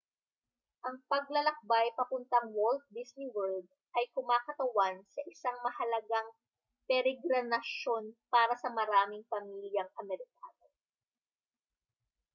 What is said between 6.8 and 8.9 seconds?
peregrinasyon para sa